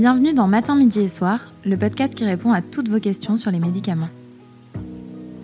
[0.00, 3.50] Bienvenue dans Matin, Midi et Soir, le podcast qui répond à toutes vos questions sur
[3.50, 4.08] les médicaments.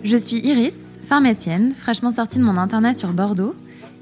[0.03, 3.53] Je suis Iris, pharmacienne, fraîchement sortie de mon internat sur Bordeaux,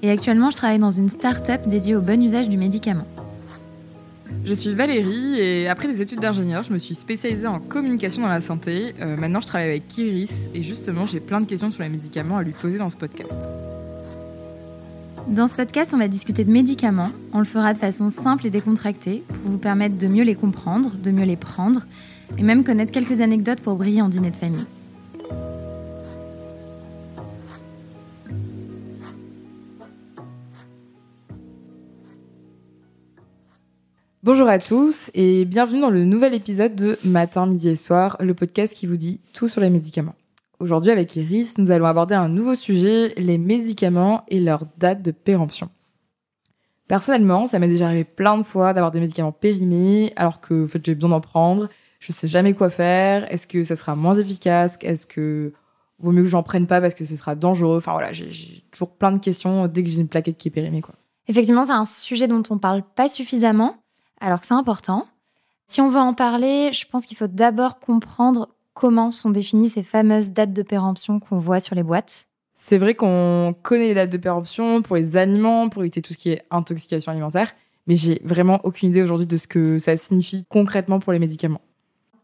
[0.01, 3.05] et actuellement je travaille dans une start-up dédiée au bon usage du médicament.
[4.45, 8.29] Je suis Valérie et après des études d'ingénieur, je me suis spécialisée en communication dans
[8.29, 8.93] la santé.
[9.01, 12.37] Euh, maintenant, je travaille avec Iris et justement, j'ai plein de questions sur les médicaments
[12.37, 13.35] à lui poser dans ce podcast.
[15.27, 17.09] Dans ce podcast, on va discuter de médicaments.
[17.33, 20.91] On le fera de façon simple et décontractée pour vous permettre de mieux les comprendre,
[20.97, 21.81] de mieux les prendre
[22.37, 24.65] et même connaître quelques anecdotes pour briller en dîner de famille.
[34.21, 38.35] Bonjour à tous et bienvenue dans le nouvel épisode de Matin, Midi et Soir, le
[38.35, 40.15] podcast qui vous dit tout sur les médicaments.
[40.59, 45.11] Aujourd'hui, avec Iris, nous allons aborder un nouveau sujet, les médicaments et leur date de
[45.11, 45.69] péremption.
[46.87, 50.67] Personnellement, ça m'est déjà arrivé plein de fois d'avoir des médicaments périmés, alors que en
[50.67, 51.67] fait, j'ai besoin d'en prendre.
[51.99, 53.31] Je sais jamais quoi faire.
[53.33, 54.77] Est-ce que ça sera moins efficace?
[54.81, 55.51] Est-ce que
[55.99, 57.77] vaut mieux que j'en prenne pas parce que ce sera dangereux?
[57.77, 60.81] Enfin voilà, j'ai toujours plein de questions dès que j'ai une plaquette qui est périmée.
[60.81, 60.95] Quoi.
[61.27, 63.77] Effectivement, c'est un sujet dont on parle pas suffisamment,
[64.21, 65.07] alors que c'est important.
[65.67, 69.81] Si on veut en parler, je pense qu'il faut d'abord comprendre comment sont définies ces
[69.81, 72.27] fameuses dates de péremption qu'on voit sur les boîtes?
[72.53, 76.17] C'est vrai qu'on connaît les dates de péremption pour les aliments, pour éviter tout ce
[76.17, 77.53] qui est intoxication alimentaire,
[77.87, 81.61] mais j'ai vraiment aucune idée aujourd'hui de ce que ça signifie concrètement pour les médicaments.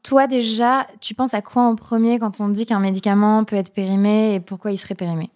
[0.03, 3.71] Toi déjà, tu penses à quoi en premier quand on dit qu'un médicament peut être
[3.71, 5.29] périmé et pourquoi il serait périmé?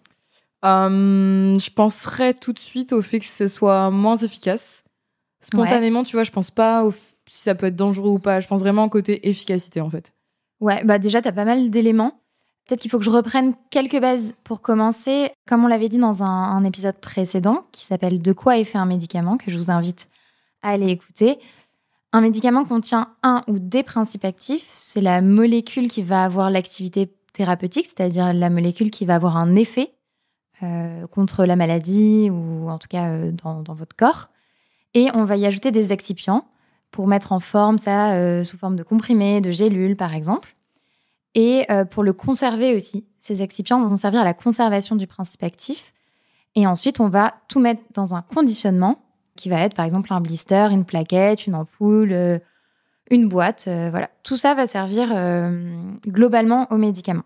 [0.64, 4.82] Euh, Je penserais tout de suite au fait que ce soit moins efficace.
[5.40, 6.92] Spontanément, tu vois, je pense pas au
[7.30, 8.40] si ça peut être dangereux ou pas.
[8.40, 10.12] Je pense vraiment au côté efficacité en fait.
[10.60, 12.20] Ouais, bah déjà, tu as pas mal d'éléments.
[12.66, 15.30] Peut-être qu'il faut que je reprenne quelques bases pour commencer.
[15.46, 18.86] Comme on l'avait dit dans un, épisode précédent qui s'appelle De quoi est fait un
[18.86, 20.08] médicament, que je vous invite
[20.62, 21.38] à aller écouter.
[22.12, 24.68] Un médicament contient un ou des principes actifs.
[24.72, 29.54] C'est la molécule qui va avoir l'activité thérapeutique, c'est-à-dire la molécule qui va avoir un
[29.54, 29.92] effet
[30.62, 34.30] euh, contre la maladie ou en tout cas euh, dans, dans, votre corps.
[34.94, 36.46] Et on va y ajouter des excipients
[36.90, 40.56] pour mettre en forme ça euh, sous forme de comprimés, de gélules par exemple.
[41.34, 45.42] Et euh, pour le conserver aussi, ces excipients vont servir à la conservation du principe
[45.42, 45.92] actif.
[46.54, 49.02] Et ensuite, on va tout mettre dans un conditionnement
[49.36, 52.38] qui va être par exemple un blister, une plaquette, une ampoule, euh,
[53.10, 53.68] une boîte.
[53.68, 55.14] voilà, tout ça va servir
[56.08, 57.22] globalement aux médicaments.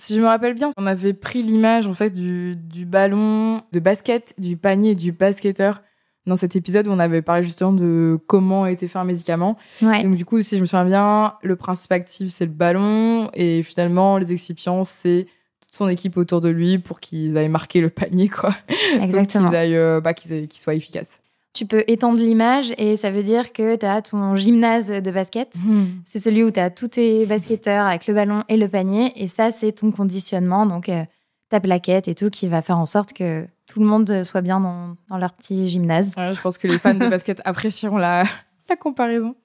[0.00, 3.80] Si je me rappelle bien, on avait pris l'image en fait du, du, ballon de
[3.80, 5.82] basket, du panier du basketteur
[6.28, 9.56] dans cet épisode où on avait parlé justement de comment était fait un médicament.
[9.80, 13.62] Donc du coup, si je me souviens bien, le principe actif c'est le ballon et
[13.62, 15.26] finalement les excipients c'est
[15.60, 18.54] toute son équipe autour de lui pour qu'ils aillent marquer le panier quoi.
[19.00, 19.50] Exactement.
[19.50, 21.20] qu'ils euh, bah, qu'ils soient efficaces.
[21.54, 25.52] Tu peux étendre l'image et ça veut dire que tu as ton gymnase de basket.
[25.56, 25.86] Hmm.
[26.04, 29.12] C'est celui où tu as tous tes basketteurs avec le ballon et le panier.
[29.16, 30.66] Et ça, c'est ton conditionnement.
[30.66, 31.02] Donc, euh,
[31.48, 34.60] ta plaquette et tout qui va faire en sorte que tout le monde soit bien
[34.60, 36.14] dans, leur petit gymnase.
[36.16, 38.24] je pense que les fans de basket apprécieront la,
[38.68, 39.36] la comparaison.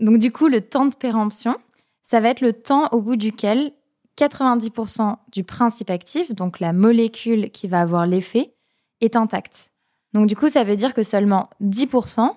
[0.00, 1.56] Donc du coup, le temps de péremption,
[2.04, 3.72] ça va être le temps au bout duquel
[4.16, 8.54] 90% du principe actif, donc la molécule qui va avoir l'effet,
[9.00, 9.70] est intacte.
[10.12, 12.30] Donc du coup, ça veut dire que seulement 10%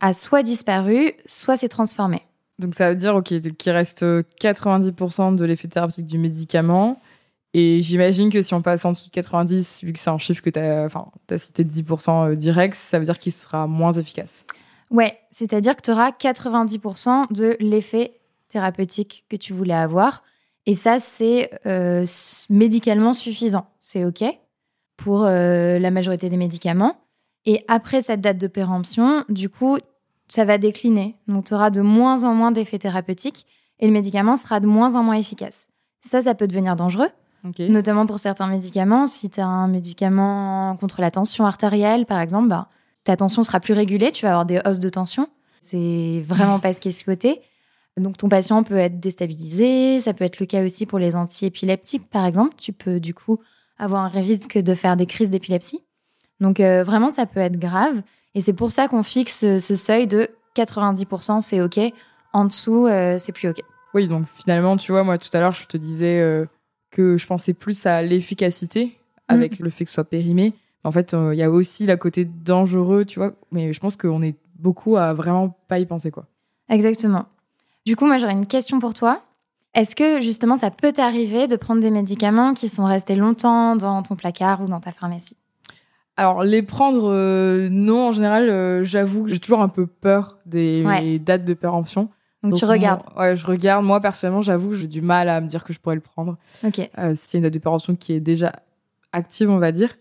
[0.00, 2.22] a soit disparu, soit s'est transformé.
[2.58, 7.00] Donc ça veut dire ok qu'il reste 90% de l'effet thérapeutique du médicament
[7.52, 10.42] et j'imagine que si on passe en dessous de 90, vu que c'est un chiffre
[10.42, 13.66] que tu as, enfin, as cité de 10% euh, direct, ça veut dire qu'il sera
[13.66, 14.44] moins efficace.
[14.90, 20.22] Ouais, c'est-à-dire que tu auras 90% de l'effet thérapeutique que tu voulais avoir.
[20.66, 22.06] Et ça, c'est euh,
[22.48, 23.66] médicalement suffisant.
[23.80, 24.24] C'est OK
[24.96, 26.96] pour euh, la majorité des médicaments.
[27.46, 29.78] Et après cette date de péremption, du coup,
[30.28, 31.16] ça va décliner.
[31.26, 33.46] Donc, tu auras de moins en moins d'effets thérapeutiques
[33.80, 35.66] et le médicament sera de moins en moins efficace.
[36.06, 37.08] Ça, ça peut devenir dangereux
[37.58, 39.06] Notamment pour certains médicaments.
[39.06, 42.68] Si tu as un médicament contre la tension artérielle, par exemple, bah,
[43.04, 45.28] ta tension sera plus régulée, tu vas avoir des hausses de tension.
[45.62, 47.40] C'est vraiment pas ce qui est souhaité.
[47.96, 50.00] Donc ton patient peut être déstabilisé.
[50.00, 52.54] Ça peut être le cas aussi pour les antiépileptiques, par exemple.
[52.56, 53.38] Tu peux du coup
[53.78, 55.80] avoir un risque de faire des crises d'épilepsie.
[56.40, 58.02] Donc euh, vraiment, ça peut être grave.
[58.34, 61.78] Et c'est pour ça qu'on fixe ce seuil de 90%, c'est OK.
[62.32, 63.60] En dessous, euh, c'est plus OK.
[63.94, 66.46] Oui, donc finalement, tu vois, moi tout à l'heure, je te disais, euh,
[66.90, 68.98] que je pensais plus à l'efficacité
[69.28, 69.64] avec mm.
[69.64, 70.52] le fait que ce soit périmé.
[70.84, 73.32] En fait, euh, il y a aussi la côté dangereux, tu vois.
[73.52, 76.26] Mais je pense qu'on est beaucoup à vraiment pas y penser, quoi.
[76.68, 77.26] Exactement.
[77.86, 79.22] Du coup, moi, j'aurais une question pour toi.
[79.74, 84.02] Est-ce que justement, ça peut t'arriver de prendre des médicaments qui sont restés longtemps dans
[84.02, 85.36] ton placard ou dans ta pharmacie?
[86.16, 90.38] Alors les prendre, euh, non en général, euh, j'avoue que j'ai toujours un peu peur
[90.44, 91.18] des Ouais.
[91.18, 92.10] dates de péremption.
[92.42, 93.02] Donc, tu moi- regardes.
[93.16, 93.84] Ouais, je regarde.
[93.84, 96.36] Moi personnellement, j'avoue, j'ai du mal à me dire que je pourrais le prendre.
[96.64, 96.88] Ok.
[96.98, 98.52] euh, s'il y a une péremption qui est déjà
[99.12, 99.94] active, on va dire.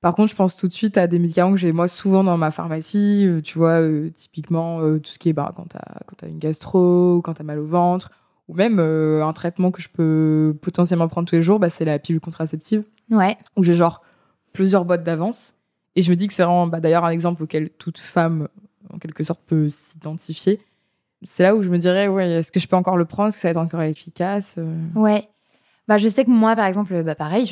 [0.00, 2.36] Par contre, je pense tout de suite à des médicaments que j'ai moi souvent dans
[2.36, 3.24] ma pharmacie.
[3.26, 6.28] euh, tu vois, euh, typiquement euh, tout ce qui est bah, quand t'as quand t'as
[6.28, 8.10] une gastro, ou quand t'as mal au ventre,
[8.48, 11.98] ou même un traitement que je peux potentiellement prendre tous les jours, bah, c'est la
[11.98, 13.36] pilule contraceptive Ouais.
[13.56, 14.02] où j'ai genre
[14.52, 15.54] plusieurs boîtes d'avance.
[15.94, 18.48] Et je me dis que c'est vraiment bah, d'ailleurs un exemple auquel toute femme,
[18.92, 20.60] en quelque sorte, peut s'identifier.
[21.24, 23.28] C'est là où je me dirais, ouais, est-ce que je peux encore le prendre?
[23.28, 25.28] Est-ce que ça va être encore efficace Euh, Ouais.
[25.88, 27.44] Bah, je sais que moi, par exemple, bah, pareil,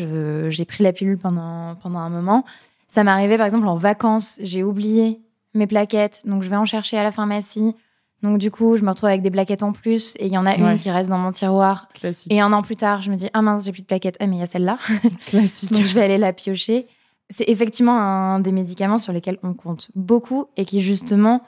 [0.48, 2.44] j'ai pris la pilule pendant, pendant un moment.
[2.88, 5.20] Ça m'arrivait, par exemple, en vacances, j'ai oublié
[5.54, 7.74] mes plaquettes, donc je vais en chercher à la pharmacie.
[8.22, 10.46] Donc, du coup, je me retrouve avec des plaquettes en plus, et il y en
[10.46, 10.72] a Ouais.
[10.72, 11.88] une qui reste dans mon tiroir.
[11.94, 12.32] Classique.
[12.32, 14.16] Et un an plus tard, je me dis, ah mince, j'ai plus de plaquettes.
[14.20, 14.78] Ah, mais il y a celle-là.
[15.26, 15.72] Classique.
[15.72, 16.86] Donc, je vais aller la piocher.
[17.30, 21.42] C'est effectivement un des médicaments sur lesquels on compte beaucoup et qui, justement,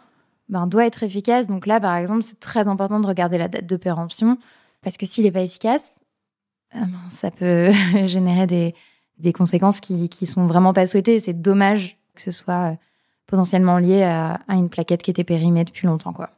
[0.49, 1.49] ben, doit être efficace.
[1.49, 4.39] Donc là, par exemple, c'est très important de regarder la date de péremption
[4.83, 6.01] parce que s'il n'est pas efficace,
[6.73, 7.71] ah ben, ça peut
[8.07, 8.75] générer des,
[9.19, 11.21] des conséquences qui, qui sont vraiment pas souhaitées.
[11.21, 12.77] C'est dommage que ce soit euh,
[13.27, 16.13] potentiellement lié à, à une plaquette qui était périmée depuis longtemps.
[16.13, 16.31] Quoi.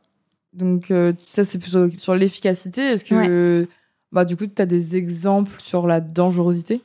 [0.52, 2.80] Donc, euh, ça, c'est plus sur, sur l'efficacité.
[2.80, 3.68] Est-ce que,
[4.12, 6.80] bah, du coup, tu as des exemples sur la dangerosité?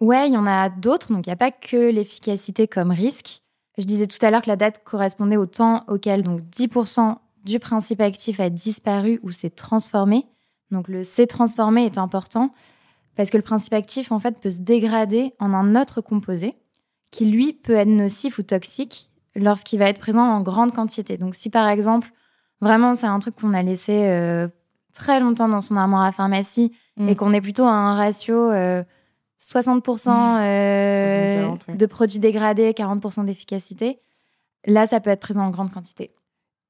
[0.00, 1.12] Ouais, il y en a d'autres.
[1.12, 3.42] Donc, il n'y a pas que l'efficacité comme risque.
[3.78, 7.58] Je disais tout à l'heure que la date correspondait au temps auquel donc 10% du
[7.58, 10.26] principe actif a disparu ou s'est transformé.
[10.70, 12.52] Donc, le s'est transformé est important
[13.16, 16.56] parce que le principe actif, en fait, peut se dégrader en un autre composé
[17.10, 21.16] qui, lui, peut être nocif ou toxique lorsqu'il va être présent en grande quantité.
[21.16, 22.12] Donc, si par exemple,
[22.60, 24.48] vraiment, c'est un truc qu'on a laissé euh,
[24.92, 27.08] très longtemps dans son armoire à pharmacie Mm.
[27.08, 28.82] et qu'on est plutôt à un ratio euh,
[29.40, 30.10] 60%
[30.42, 31.76] euh, 60-40, ouais.
[31.76, 33.98] de produits dégradés, 40% d'efficacité,
[34.66, 36.10] là, ça peut être présent en grande quantité.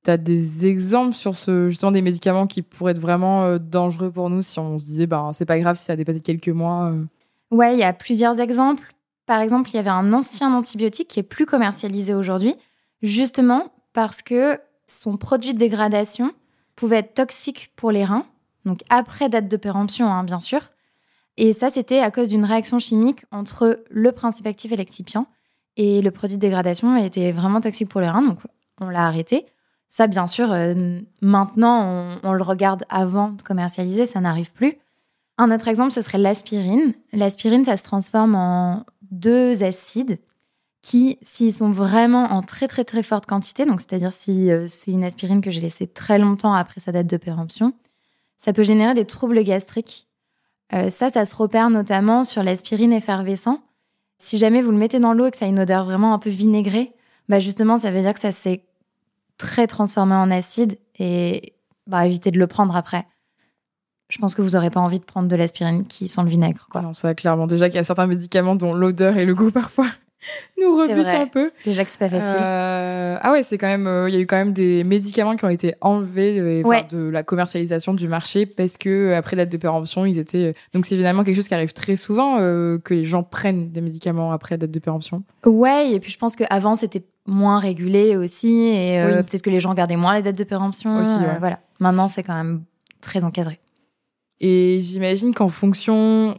[0.04, 4.10] Tu as des exemples sur ce, justement des médicaments qui pourraient être vraiment euh, dangereux
[4.10, 6.48] pour nous si on se disait, bah, c'est pas grave si ça a dépassé quelques
[6.48, 6.92] mois.
[6.92, 7.04] euh.
[7.50, 8.94] Ouais, il y a plusieurs exemples.
[9.26, 12.54] Par exemple, il y avait un ancien antibiotique qui est plus commercialisé aujourd'hui,
[13.02, 16.32] justement parce que son produit de dégradation
[16.76, 18.24] pouvait être toxique pour les reins,
[18.64, 20.60] donc après date de péremption, hein, bien sûr.
[21.40, 25.28] Et ça, c'était à cause d'une réaction chimique entre le principe actif et l'excipient.
[25.76, 28.40] Et le produit de dégradation était vraiment toxique pour les reins, donc
[28.80, 29.46] on l'a arrêté.
[29.88, 34.78] Ça, bien sûr, euh, maintenant, on, le regarde avant de commercialiser, ça n'arrive plus.
[35.38, 36.92] Un autre exemple, ce serait l'aspirine.
[37.12, 40.18] L'aspirine, ça se transforme en deux acides
[40.82, 44.90] qui, s'ils sont vraiment en très très très forte quantité, donc c'est-à-dire si euh, c'est
[44.90, 47.74] une aspirine que j'ai laissée très longtemps après sa date de péremption,
[48.38, 50.07] ça peut générer des troubles gastriques.
[50.74, 53.60] Euh, ça, ça se repère notamment sur l'aspirine effervescent.
[54.18, 56.18] Si jamais vous le mettez dans l'eau et que ça a une odeur vraiment un
[56.18, 56.92] peu vinaigrée,
[57.28, 58.64] bah justement, ça veut dire que ça s'est
[59.38, 61.54] très transformé en acide et
[61.86, 63.06] bah, évitez de le prendre après.
[64.10, 66.66] Je pense que vous n'aurez pas envie de prendre de l'aspirine qui sent le vinaigre.
[66.70, 66.82] Quoi.
[66.82, 67.46] Non, ça, clairement.
[67.46, 69.88] Déjà qu'il y a certains médicaments dont l'odeur et le goût parfois
[70.60, 71.16] nous vrai.
[71.16, 71.50] un peu.
[71.64, 72.36] Déjà que c'est pas facile.
[72.40, 73.86] Euh, ah ouais, c'est quand même.
[73.86, 76.84] euh, Il y a eu quand même des médicaments qui ont été enlevés euh, Ouais.
[76.90, 80.54] de la commercialisation du marché parce que après date de péremption, ils étaient.
[80.74, 83.80] Donc c'est évidemment quelque chose qui arrive très souvent euh, que les gens prennent des
[83.80, 85.22] médicaments après la date de péremption.
[85.46, 89.12] Ouais, et puis je pense qu'avant, c'était moins régulé aussi, et Oui.
[89.22, 90.96] peut-être que les gens gardaient moins les dates de péremption.
[90.98, 91.38] Aussi, ouais.
[91.38, 91.60] voilà.
[91.78, 92.62] Maintenant, c'est quand même
[93.00, 93.60] très encadré.
[94.40, 96.38] Et j'imagine qu'en fonction du,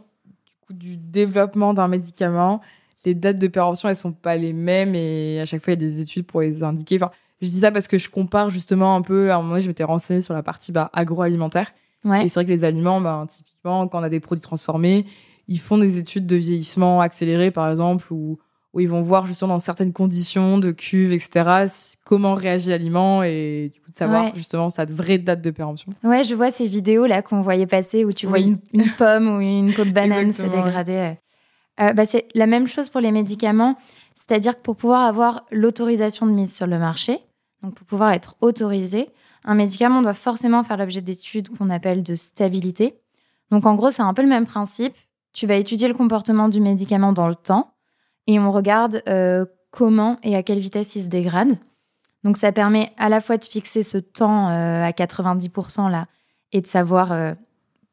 [0.66, 2.60] coup, du développement d'un médicament,
[3.04, 5.84] les dates de péremption, elles sont pas les mêmes et à chaque fois, il y
[5.84, 6.96] a des études pour les indiquer.
[6.96, 9.30] Enfin, je dis ça parce que je compare justement un peu.
[9.30, 11.72] À un moment, donné, je m'étais renseignée sur la partie bah, agroalimentaire.
[12.04, 12.24] Ouais.
[12.24, 15.06] Et c'est vrai que les aliments, ben, typiquement, quand on a des produits transformés,
[15.48, 18.38] ils font des études de vieillissement accéléré, par exemple, où,
[18.72, 21.66] où ils vont voir justement dans certaines conditions de cuve, etc.,
[22.04, 24.32] comment réagit l'aliment et du coup de savoir Ouais.
[24.36, 25.90] justement sa vraie date de péremption.
[26.04, 29.28] Ouais, je vois ces vidéos là qu'on voyait passer où tu vois une, une pomme
[29.28, 30.92] ou une peau de banane se dégrader.
[30.92, 31.18] ouais.
[31.80, 33.76] Euh, bah, c'est la même chose pour les médicaments,
[34.14, 37.18] c'est-à-dire que pour pouvoir avoir l'autorisation de mise sur le marché,
[37.62, 39.10] donc pour pouvoir être autorisé,
[39.44, 43.00] un médicament doit forcément faire l'objet d'études qu'on appelle de stabilité.
[43.50, 44.94] Donc en gros, c'est un peu le même principe.
[45.32, 47.74] Tu vas étudier le comportement du médicament dans le temps
[48.26, 51.58] et on regarde euh, comment et à quelle vitesse il se dégrade.
[52.24, 56.06] Donc ça permet à la fois de fixer ce temps euh, à 90% là
[56.52, 57.12] et de savoir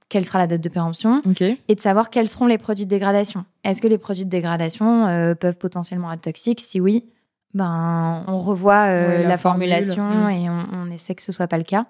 [0.09, 1.21] quelle sera la date de péremption
[1.67, 3.45] et de savoir quels seront les produits de dégradation.
[3.63, 6.61] Est-ce que les produits de dégradation euh, peuvent potentiellement être toxiques?
[6.61, 7.05] Si oui,
[7.53, 10.29] ben on revoit euh, la, formulation Mm.
[10.29, 11.85] et on, on essaie que ce soit pas le cas.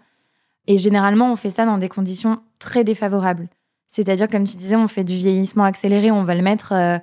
[0.66, 3.48] Et généralement, on fait ça dans des conditions très défavorables.
[3.88, 6.98] C'est-à-dire, comme tu disais, on fait du vieillissement accéléré, on va le mettre euh,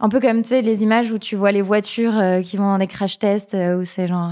[0.00, 2.70] Un peu comme tu sais les images où tu vois les voitures euh, qui vont
[2.70, 4.30] dans des crash tests où c'est genre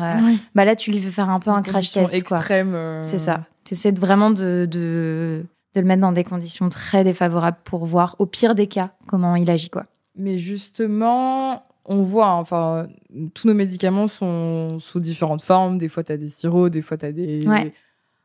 [0.54, 3.00] bah là tu lui fais faire un peu un crash test extrême.
[3.02, 3.40] C'est ça.
[3.64, 5.44] Tu essaies vraiment de, de
[5.76, 9.36] de le mettre dans des conditions très défavorables pour voir au pire des cas comment
[9.36, 9.84] il agit quoi.
[10.16, 12.88] Mais justement, on voit, hein, enfin,
[13.34, 15.76] tous nos médicaments sont sous différentes formes.
[15.76, 17.46] Des fois, tu as des sirops, des fois, tu as des,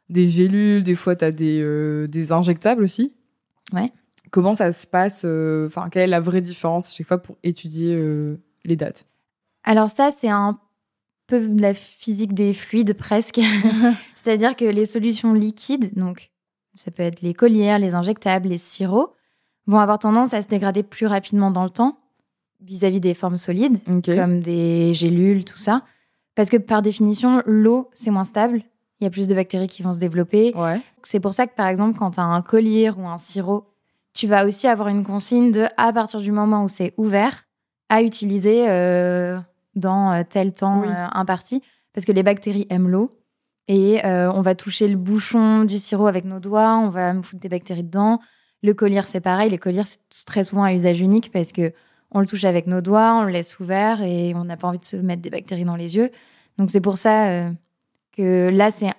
[0.09, 3.13] des gélules, des fois, tu as des, euh, des injectables aussi.
[3.73, 3.91] Ouais.
[4.31, 7.35] Comment ça se passe euh, Enfin, quelle est la vraie différence à chaque fois pour
[7.43, 9.05] étudier euh, les dates?
[9.65, 10.57] Alors, ça, c'est un
[11.27, 13.41] peu la physique des fluides presque.
[14.15, 16.30] C'est-à-dire que les solutions liquides, donc
[16.75, 19.13] ça peut être les collières, les injectables, les sirops,
[19.67, 21.97] vont avoir tendance à se dégrader plus rapidement dans le temps
[22.61, 25.83] vis-à-vis des formes solides, comme des gélules, tout ça.
[26.35, 28.63] Parce que par définition, l'eau, c'est moins stable.
[28.99, 30.53] Il y a plus de bactéries qui vont se développer.
[31.03, 33.65] C'est pour ça que, par exemple, quand tu as un collier ou un sirop,
[34.13, 37.45] tu vas aussi avoir une consigne de, à partir du moment où c'est ouvert,
[37.89, 39.39] à utiliser euh,
[39.75, 41.63] dans euh, tel temps euh, imparti.
[41.93, 43.20] Parce que les bactéries aiment l'eau.
[43.73, 47.47] Et on va toucher le bouchon du sirop avec nos doigts, on va foutre des
[47.47, 48.19] bactéries dedans.
[48.63, 49.49] Le collier, c'est pareil.
[49.49, 51.71] Les colliers, c'est très souvent à usage unique parce que
[52.11, 54.79] on le touche avec nos doigts, on le laisse ouvert et on n'a pas envie
[54.79, 56.11] de se mettre des bactéries dans les yeux.
[56.57, 57.51] Donc c'est pour ça euh,
[58.15, 58.91] que là, c'est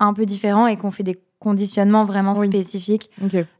[0.00, 3.10] un peu différent et qu'on fait des conditionnement vraiment spécifique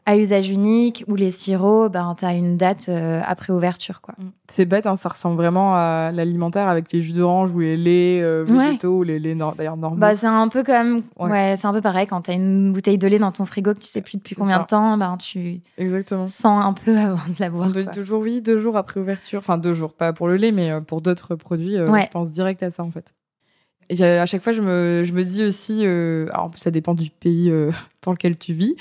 [0.07, 4.01] à usage unique où les sirops, ben, tu as une date euh, après ouverture.
[4.01, 4.15] quoi.
[4.19, 4.31] Mm.
[4.49, 8.23] C'est bête, hein, ça ressemble vraiment à l'alimentaire avec les jus d'orange ou les laits
[8.23, 9.99] euh, végétaux ou les laits d'ailleurs normaux.
[9.99, 11.55] Bah, c'est un peu comme, ouais.
[11.57, 13.79] c'est un peu pareil quand tu as une bouteille de lait dans ton frigo que
[13.79, 16.27] tu sais plus depuis combien de temps, ben, tu Exactement.
[16.27, 17.69] sens un peu avant de la boire.
[17.69, 19.39] Deux jours, oui, deux jours après ouverture.
[19.39, 22.63] Enfin, deux jours, pas pour le lait, mais euh, pour d'autres produits, je pense direct
[22.63, 23.15] à ça en fait.
[23.89, 26.71] Et à chaque fois, je me, je me dis aussi, euh, alors en plus ça
[26.71, 27.71] dépend du pays euh,
[28.03, 28.77] dans lequel tu vis,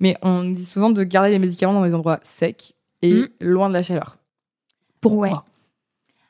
[0.00, 3.28] mais on dit souvent de garder les médicaments dans des endroits secs et hmm.
[3.40, 4.16] loin de la chaleur.
[5.00, 5.44] Pourquoi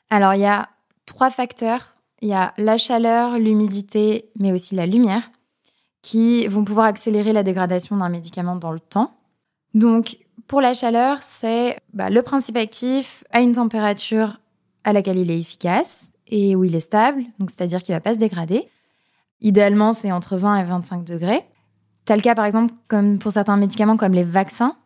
[0.09, 0.69] Alors il y a
[1.05, 1.95] trois facteurs.
[2.21, 5.29] Il y a la chaleur, l'humidité, mais aussi la lumière,
[6.01, 9.15] qui vont pouvoir accélérer la dégradation d'un médicament dans le temps.
[9.73, 10.17] Donc
[10.47, 14.39] pour la chaleur, c'est bah, le principe actif à une température
[14.85, 18.01] à laquelle il est efficace et où il est stable, donc c'est-à-dire qu'il ne va
[18.01, 18.69] pas se dégrader.
[19.41, 21.43] Idéalement, c'est entre 20 et 25 degrés.
[22.05, 24.77] Tel cas, par exemple, comme pour certains médicaments comme les vaccins,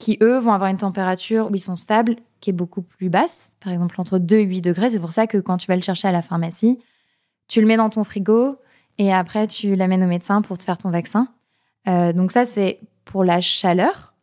[0.00, 3.56] qui eux vont avoir une température où ils sont stables, qui est beaucoup plus basse,
[3.60, 4.90] par exemple entre 2 et 8 degrés.
[4.90, 6.78] C'est pour ça que quand tu vas le chercher à la pharmacie,
[7.48, 8.56] tu le mets dans ton frigo
[8.98, 11.28] et après tu l'amènes au médecin pour te faire ton vaccin.
[11.88, 14.14] Euh, donc ça, c'est pour la chaleur.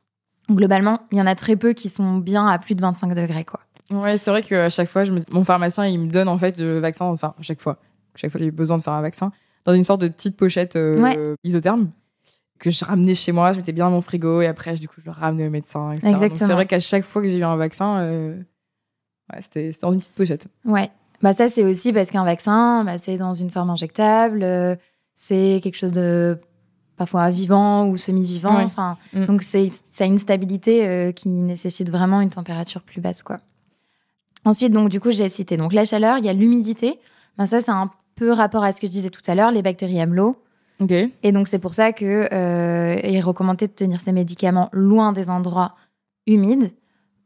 [0.49, 3.45] Globalement, il y en a très peu qui sont bien à plus de 25 degrés,
[3.45, 3.61] quoi.
[3.91, 6.79] Ouais, c'est vrai qu'à chaque fois, je mon pharmacien, il me donne en fait le
[6.79, 7.77] vaccin, enfin, à chaque fois,
[8.15, 9.31] chaque fois, il a besoin de faire un vaccin,
[9.65, 11.89] dans une sorte de petite pochette euh, isotherme
[12.57, 14.95] que je ramenais chez moi, je mettais bien dans mon frigo et après, du coup,
[15.01, 16.07] je le ramenais au médecin, etc.
[16.07, 16.47] Exactement.
[16.47, 18.37] C'est vrai qu'à chaque fois que j'ai eu un vaccin, euh,
[19.31, 20.47] ouais, c'était dans une petite pochette.
[20.63, 20.89] Ouais.
[21.21, 24.75] Bah ça, c'est aussi parce qu'un vaccin, bah, c'est dans une forme injectable, euh,
[25.15, 26.37] c'est quelque chose de
[26.95, 28.57] parfois vivant ou semi-vivant.
[28.63, 29.25] Enfin, mm.
[29.25, 33.41] donc c'est ça a une stabilité qui nécessite vraiment une température plus basse, quoi.
[34.45, 36.99] Ensuite, donc, du coup, j'ai cité donc la chaleur, il y a l'humidité.
[37.37, 39.51] Ben, ça, c'est un peu rapport à ce que je disais tout à l'heure.
[39.51, 40.37] Les bactéries aiment l'eau.
[41.23, 45.29] Et donc, c'est pour ça que euh, est recommandé de tenir ces médicaments loin des
[45.29, 45.75] endroits
[46.27, 46.71] humides.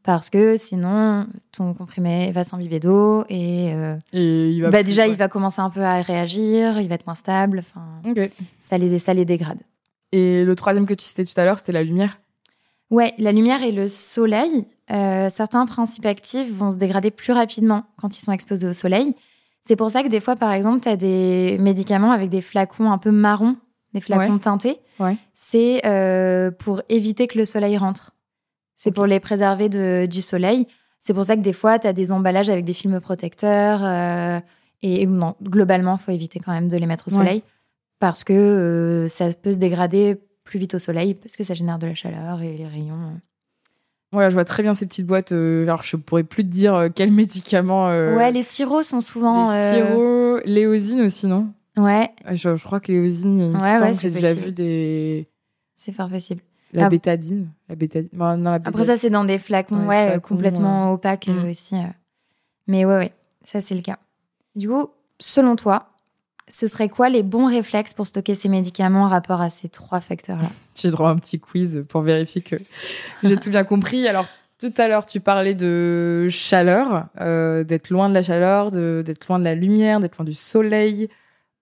[0.02, 5.16] Parce que sinon, ton comprimé va s'imbiber d'eau et, euh, il va bah, déjà, il
[5.16, 7.64] va commencer un peu à réagir, il va être moins stable.
[8.60, 9.58] Ça, les, ça les dégrade.
[10.12, 12.18] Et le troisième que tu citais tout à l'heure, c'était la lumière
[12.90, 14.66] Ouais, la lumière et le soleil.
[14.92, 19.14] Euh, certains principes actifs vont se dégrader plus rapidement quand ils sont exposés au soleil.
[19.62, 22.90] C'est pour ça que des fois, par exemple, tu as des médicaments avec des flacons
[22.90, 23.56] un peu marrons,
[23.94, 24.80] des flacons teintés.
[25.34, 28.12] C'est euh, pour éviter que le soleil rentre.
[28.76, 29.68] C'est pour les préserver
[30.08, 30.66] du soleil.
[31.00, 33.80] C'est pour ça que des fois, tu as des emballages avec des films protecteurs.
[33.82, 34.40] Euh,
[34.82, 37.42] et non, globalement, il faut éviter quand même de les mettre au soleil
[37.98, 41.86] parce que ça peut se dégrader plus vite au soleil parce que ça génère de
[41.86, 43.20] la chaleur et les rayons.
[44.12, 45.32] Voilà, je vois très bien ces petites boîtes.
[45.32, 47.88] Euh, alors, je pourrais plus te dire euh, quel médicament.
[47.88, 49.52] Euh, ouais, les sirops sont souvent.
[49.52, 51.52] Les sirops, l'éosine aussi, non?
[51.76, 52.10] Ouais.
[52.32, 55.28] Je, crois que l'éosine, il me semble que j'ai déjà vu des.
[55.76, 56.42] C'est fort possible.
[56.72, 57.48] La bétadine.
[57.68, 58.10] La bétadine.
[58.64, 61.48] Après, ça, c'est dans des flacons, ouais, complètement opaques mm.
[61.48, 61.76] aussi.
[62.66, 63.12] Mais ouais, ouais,
[63.44, 63.98] ça, c'est le cas.
[64.54, 64.88] Du coup,
[65.18, 65.89] selon toi,
[66.50, 70.00] ce serait quoi les bons réflexes pour stocker ces médicaments en rapport à ces trois
[70.00, 70.48] facteurs-là?
[70.74, 72.56] J'ai droit à un petit quiz pour vérifier que
[73.22, 74.08] j'ai tout bien compris.
[74.08, 74.26] Alors,
[74.58, 79.38] tout à l'heure, tu parlais de chaleur, euh, d'être loin de la chaleur, d'être loin
[79.38, 81.08] de la lumière, d'être loin du soleil,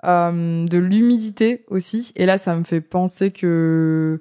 [0.04, 2.12] euh, de l'humidité aussi.
[2.16, 4.20] Et là, ça me fait penser que,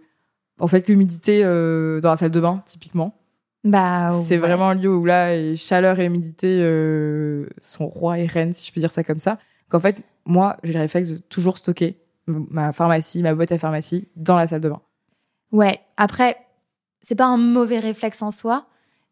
[0.59, 3.15] en fait, l'humidité euh, dans la salle de bain, typiquement.
[3.63, 4.37] Bah, C'est ouais.
[4.37, 6.59] vraiment un lieu où là, et chaleur et humidité
[7.61, 9.39] sont rois et reines, si je peux dire ça comme ça.
[9.69, 11.97] Qu'en fait, moi, j'ai le réflexe de toujours stocker
[12.27, 14.81] ma pharmacie, ma boîte à pharmacie dans la salle de bain.
[15.51, 16.37] Ouais, après,
[17.01, 18.67] c'est pas un mauvais réflexe en soi.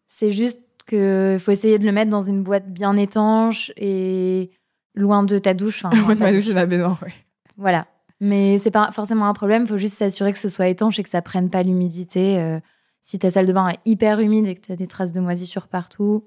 [0.08, 4.52] C'est juste que faut essayer de le mettre dans une boîte bien étanche et
[4.94, 5.84] loin de ta douche.
[5.84, 6.50] Enfin, loin de ma douche.
[6.50, 7.14] et ma baignoire, ouais.
[7.58, 7.88] Voilà.
[8.20, 9.68] Mais c'est pas forcément un problème.
[9.68, 12.40] faut juste s'assurer que ce soit étanche et que ça prenne pas l'humidité.
[12.40, 12.60] Euh,
[13.02, 15.20] si ta salle de bain est hyper humide et que tu as des traces de
[15.22, 16.26] moisissure partout,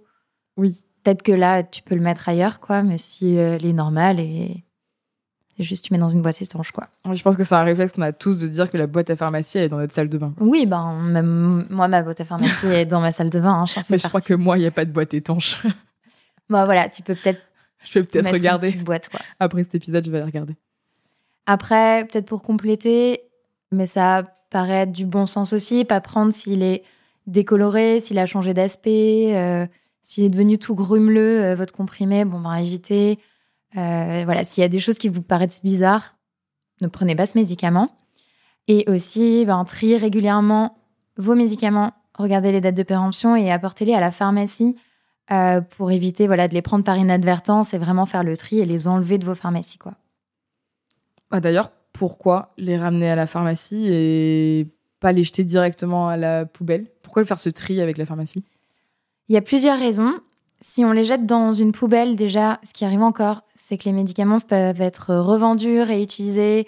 [0.57, 0.85] Oui.
[1.03, 2.83] Peut-être que là, tu peux le mettre ailleurs, quoi.
[2.83, 4.65] Mais si euh, elle est normale et,
[5.59, 6.89] et juste tu mets dans une boîte étanche, quoi.
[7.13, 9.17] Je pense que c'est un réflexe qu'on a tous de dire que la boîte à
[9.17, 10.33] pharmacie elle est dans notre salle de bain.
[10.41, 13.65] Oui, ben, même moi, ma boîte à pharmacie est dans ma salle de bain.
[13.67, 15.63] hein, Mais je crois que moi, il n'y a pas de boîte étanche.
[16.51, 17.43] Bah voilà, tu peux peut-être
[17.85, 18.73] je vais peut-être une regarder.
[18.77, 19.21] boîte, quoi.
[19.39, 20.57] Après cet épisode, je vais la regarder.
[21.47, 23.21] Après, peut-être pour compléter,
[23.71, 26.85] mais ça paraît être du bon sens aussi, pas prendre s'il est
[27.27, 29.67] décoloré, s'il a changé d'aspect, euh,
[30.09, 33.19] s'il est devenu tout grumeleux, euh, votre comprimé, bon, ben évitez.
[33.77, 36.17] Euh, voilà, s'il y a des choses qui vous paraissent bizarres,
[36.81, 37.91] ne prenez pas ce médicament.
[38.69, 40.79] Et aussi, ben, triez régulièrement
[41.19, 44.77] vos médicaments, regardez les dates de péremption et apportez-les à la pharmacie
[45.31, 48.65] euh, pour éviter voilà, de les prendre par inadvertance et vraiment faire le tri et
[48.65, 49.77] les enlever de vos pharmacies.
[49.77, 49.93] Quoi.
[51.31, 54.69] Ah, D'ailleurs, pourquoi les ramener à la pharmacie et
[55.01, 56.87] pas les jeter directement à la poubelle?
[57.03, 58.43] Pourquoi faire ce tri avec la pharmacie?
[59.29, 60.15] Il y a plusieurs raisons.
[60.61, 63.93] Si on les jette dans une poubelle, déjà, ce qui arrive encore, c'est que les
[63.93, 66.67] médicaments peuvent être revendus, réutilisés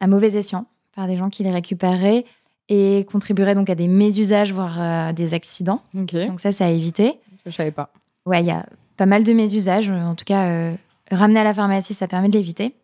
[0.00, 2.24] à mauvais escient par des gens qui les récupéreraient
[2.68, 5.82] et contribueraient donc à des mésusages, voire à des accidents.
[6.26, 7.18] Donc ça, c'est à éviter.
[7.44, 7.92] je savais pas.
[8.26, 9.88] Ouais, il y a pas mal de mésusages.
[9.90, 10.74] En tout cas, euh,
[11.10, 12.74] ramener à la pharmacie, ça permet de l'éviter.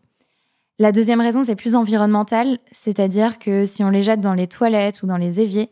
[0.78, 5.02] La deuxième raison, c'est plus environnemental, c'est-à-dire que si on les jette dans les toilettes
[5.02, 5.70] ou dans les éviers,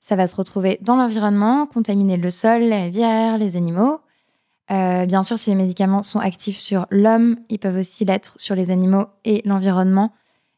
[0.00, 4.00] ça va se retrouver dans l'environnement, contaminer le sol, les rivières, les animaux.
[4.70, 8.54] Euh, bien sûr, si les médicaments sont actifs sur l'homme, ils peuvent aussi l'être sur
[8.54, 10.12] les animaux et l'environnement.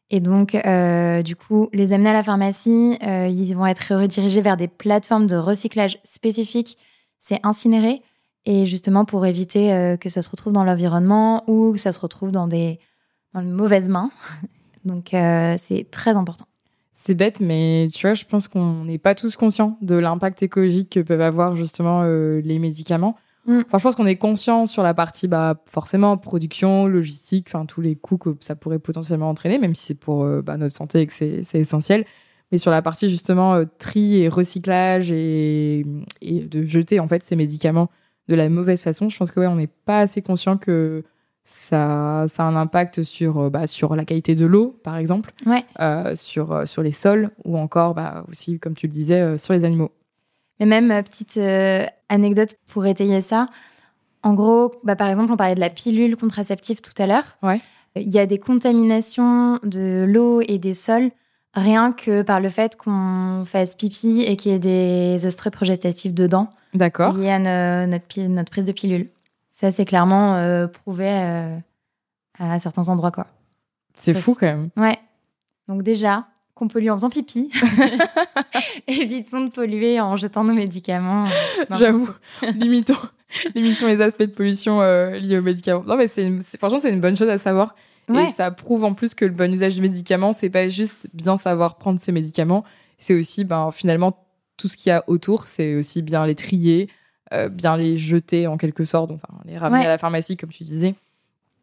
[0.09, 4.41] Et donc, euh, du coup, les amener à la pharmacie, euh, ils vont être redirigés
[4.41, 6.77] vers des plateformes de recyclage spécifiques.
[7.19, 8.01] C'est incinéré.
[8.45, 12.31] Et justement, pour éviter que ça se retrouve dans l'environnement ou que ça se retrouve
[12.31, 12.77] dans des
[13.33, 14.11] dans de mauvaises mains.
[14.83, 16.45] Donc, c'est très important.
[16.93, 20.91] C'est bête, mais tu vois, je pense qu'on n'est pas tous conscients de l'impact écologique
[20.91, 23.17] que peuvent avoir justement euh, les médicaments.
[23.47, 23.61] Mm.
[23.65, 27.81] Enfin, je pense qu'on est conscient sur la partie, bah, forcément, production, logistique, enfin, tous
[27.81, 31.01] les coûts que ça pourrait potentiellement entraîner, même si c'est pour euh, bah, notre santé
[31.01, 32.05] et que c'est c'est essentiel.
[32.51, 35.85] Mais sur la partie, justement, euh, tri et recyclage et,
[36.21, 37.89] et de jeter, en fait, ces médicaments
[38.29, 41.03] de la mauvaise façon, je pense que, ouais, on n'est pas assez conscient que
[41.43, 45.31] ça, ça a un impact sur, euh, bah, sur la qualité de l'eau, par exemple
[45.45, 45.63] Ouais.
[45.79, 49.37] euh, sur, euh, sur les sols ou encore bah, aussi, comme tu le disais, euh,
[49.37, 49.91] sur les animaux.
[50.59, 51.37] Mais même, euh, petite
[52.09, 53.47] anecdote pour étayer ça.
[54.21, 57.37] En gros, bah, par exemple, on parlait de la pilule contraceptive tout à l'heure.
[57.43, 57.59] Ouais.
[57.95, 61.11] Il y a des contaminations de l'eau et des sols
[61.53, 66.13] rien que par le fait qu'on fasse pipi et qu'il y ait des oestrés progestatifs
[66.13, 67.15] dedans D'accord.
[67.15, 67.37] liés à
[67.85, 69.09] no- notre, notre prise de pilule.
[69.63, 71.57] Ça, c'est clairement euh, prouvé euh,
[72.37, 73.27] à certains endroits, quoi.
[73.95, 74.69] C'est fou quand même.
[74.75, 74.97] Ouais.
[75.69, 77.49] Donc déjà, qu'on pollue en faisant pipi.
[78.89, 81.23] Évitons de polluer en jetant nos médicaments.
[81.69, 81.77] Non.
[81.77, 82.09] J'avoue.
[82.55, 82.97] limitons,
[83.55, 85.85] limitons les aspects de pollution euh, liés aux médicaments.
[85.87, 87.73] Non, mais c'est- franchement, c'est une bonne chose à savoir.
[88.09, 88.25] Ouais.
[88.25, 91.37] Et ça prouve en plus que le bon usage du médicament, c'est pas juste bien
[91.37, 92.65] savoir prendre ses médicaments,
[92.97, 94.25] c'est aussi ben, finalement
[94.57, 96.89] tout ce qu'il y a autour, c'est aussi bien les trier,
[97.33, 99.85] euh, bien les jeter en quelque sorte, enfin les ramener Ouais.
[99.85, 100.95] à la pharmacie comme tu disais,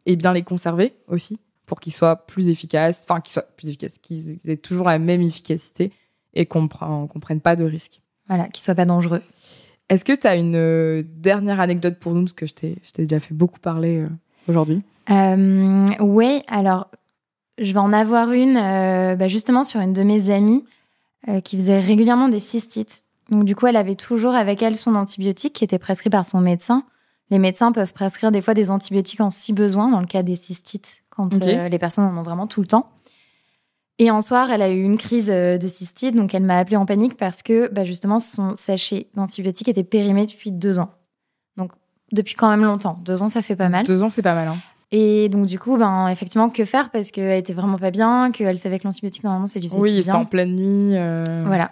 [0.05, 3.97] et bien les conserver aussi pour qu'ils soient plus efficaces, enfin qu'ils soient plus efficaces,
[3.99, 5.91] qu'ils aient toujours la même efficacité
[6.33, 8.01] et qu'on prend- qu'on prenne pas de risques.
[8.27, 9.21] Voilà, qu'ils soient pas dangereux.
[9.89, 12.21] Est-ce que tu as une euh, dernière anecdote pour nous?
[12.23, 14.07] Parce que je t'ai déjà fait beaucoup parler euh,
[14.47, 14.81] aujourd'hui.
[15.09, 16.87] Euh, oui, alors
[17.57, 20.63] je vais en avoir une bah, justement sur une de mes amies
[21.43, 23.03] qui faisait régulièrement des cystites.
[23.31, 26.41] Donc du coup, elle avait toujours avec elle son antibiotique qui était prescrit par son
[26.41, 26.83] médecin.
[27.29, 30.35] Les médecins peuvent prescrire des fois des antibiotiques en si besoin dans le cas des
[30.35, 32.91] cystites quand euh, les personnes en ont vraiment tout le temps.
[33.99, 36.75] Et un soir, elle a eu une crise euh, de cystite, donc elle m'a appelée
[36.75, 40.89] en panique parce que bah, justement son sachet d'antibiotiques était périmé depuis deux ans.
[41.55, 41.71] Donc
[42.11, 42.99] depuis quand même longtemps.
[43.05, 43.85] Deux ans, ça fait pas mal.
[43.85, 44.49] Deux ans, c'est pas mal.
[44.49, 44.57] Hein.
[44.91, 46.89] Et donc, du coup, ben, effectivement, que faire?
[46.89, 50.11] Parce qu'elle était vraiment pas bien, qu'elle savait que l'antibiotique, normalement, c'est du Oui, c'était
[50.11, 50.97] en pleine nuit.
[50.97, 51.71] euh, Voilà.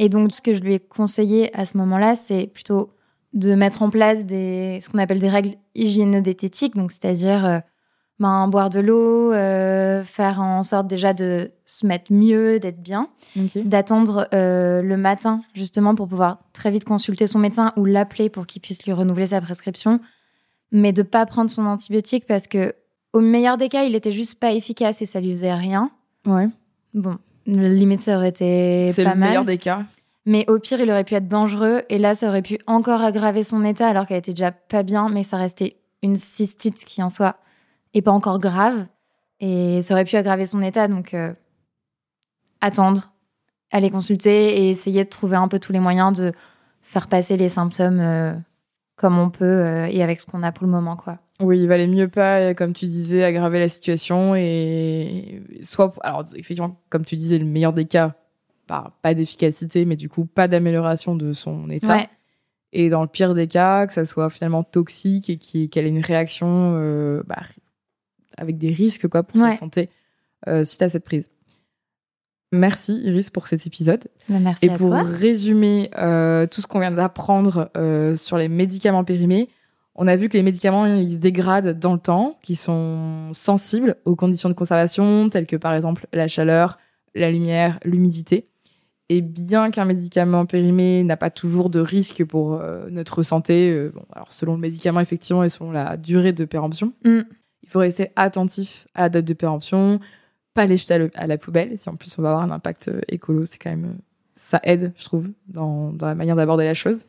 [0.00, 2.94] Et donc, ce que je lui ai conseillé à ce moment-là, c'est plutôt
[3.34, 7.58] de mettre en place des, ce qu'on appelle des règles hygiéno-diététiques, donc c'est-à-dire euh,
[8.18, 13.08] ben, boire de l'eau, euh, faire en sorte déjà de se mettre mieux, d'être bien,
[13.54, 18.46] d'attendre euh, le matin justement pour pouvoir très vite consulter son médecin ou l'appeler pour
[18.46, 20.00] qu'il puisse lui renouveler sa prescription,
[20.72, 22.74] mais de pas prendre son antibiotique parce que
[23.12, 25.90] au meilleur des cas, il était juste pas efficace et ça lui faisait rien.
[26.24, 26.48] Ouais.
[26.94, 29.28] Bon, limite ça aurait été C'est pas le mal.
[29.28, 29.82] meilleur des cas.
[30.26, 33.42] Mais au pire, il aurait pu être dangereux et là, ça aurait pu encore aggraver
[33.42, 37.10] son état alors qu'elle était déjà pas bien, mais ça restait une cystite qui en
[37.10, 37.36] soit
[37.94, 38.86] et pas encore grave.
[39.40, 40.86] Et ça aurait pu aggraver son état.
[40.88, 41.32] Donc, euh,
[42.60, 43.12] attendre,
[43.70, 46.32] aller consulter et essayer de trouver un peu tous les moyens de
[46.82, 48.34] faire passer les symptômes euh,
[48.96, 50.96] comme on peut euh, et avec ce qu'on a pour le moment.
[50.96, 51.18] quoi.
[51.40, 56.76] Oui, il valait mieux pas, comme tu disais, aggraver la situation et soit, alors effectivement,
[56.90, 58.14] comme tu disais, le meilleur des cas,
[58.66, 61.96] pas, pas d'efficacité, mais du coup, pas d'amélioration de son état.
[61.96, 62.08] Ouais,
[62.72, 66.04] Et dans le pire des cas, que ça soit finalement toxique et qu'elle ait une
[66.04, 67.42] réaction euh, bah,
[68.36, 69.52] avec des risques quoi, pour Ouais.
[69.52, 69.88] sa santé
[70.48, 71.30] euh, suite à cette prise.
[72.52, 74.04] Merci Iris pour cet épisode.
[74.28, 75.02] bah, merci Et à pour toi.
[75.02, 79.48] résumer euh, tout ce qu'on vient d'apprendre euh, sur les médicaments périmés,
[80.00, 83.96] on a vu que les médicaments ils se dégradent dans le temps, qui sont sensibles
[84.06, 86.78] aux conditions de conservation, telles que par exemple la chaleur,
[87.14, 88.48] la lumière, l'humidité.
[89.10, 93.92] Et bien qu'un médicament périmé n'a pas toujours de risque pour euh, notre santé, euh,
[93.94, 97.20] bon, alors selon le médicament effectivement et selon la durée de péremption, Mm.
[97.62, 100.00] il faut rester attentif à la date de péremption,
[100.54, 101.76] pas les jeter à, la poubelle.
[101.76, 103.98] Si en plus on va avoir un impact euh, écolo, c'est quand même
[104.34, 107.04] ça aide, je trouve, dans, dans la manière d'aborder la chose.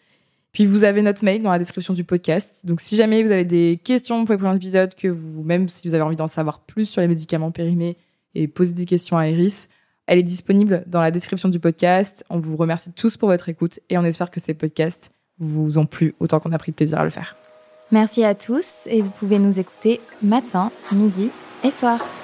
[0.52, 2.66] Puis vous avez notre mail dans la description du podcast.
[2.66, 5.88] Donc si jamais vous avez des questions pour les prochains épisodes, que vous, même si
[5.88, 7.98] vous avez envie d'en savoir plus sur les médicaments périmés
[8.36, 9.70] et poser des questions à Iris,
[10.08, 12.26] elle est disponible dans la description du podcast.
[12.30, 15.86] On vous remercie tous pour votre écoute et on espère que ces podcasts vous ont
[15.86, 17.38] plu autant qu'on a pris plaisir à le faire.
[17.92, 21.30] Merci à tous et vous pouvez nous écouter matin, midi
[21.64, 22.21] et soir.